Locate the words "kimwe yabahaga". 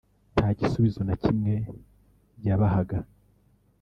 1.23-2.97